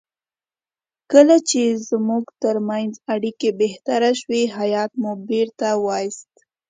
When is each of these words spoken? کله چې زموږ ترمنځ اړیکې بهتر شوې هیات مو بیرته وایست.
کله 1.11 1.35
چې 1.49 1.61
زموږ 1.89 2.25
ترمنځ 2.43 2.93
اړیکې 3.13 3.49
بهتر 3.61 4.01
شوې 4.21 4.43
هیات 4.57 4.91
مو 5.01 5.11
بیرته 5.29 5.67
وایست. 5.85 6.31